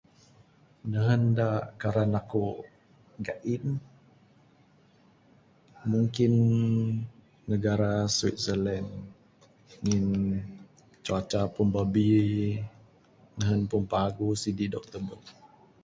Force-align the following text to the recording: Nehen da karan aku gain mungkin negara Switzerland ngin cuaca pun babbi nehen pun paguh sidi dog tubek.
Nehen 0.91 1.23
da 1.37 1.47
karan 1.81 2.11
aku 2.21 2.45
gain 3.25 3.65
mungkin 5.91 6.33
negara 7.51 7.91
Switzerland 8.17 8.89
ngin 9.83 10.07
cuaca 11.05 11.41
pun 11.53 11.67
babbi 11.75 12.07
nehen 13.37 13.61
pun 13.69 13.81
paguh 13.91 14.33
sidi 14.41 14.65
dog 14.73 14.85
tubek. 14.93 15.21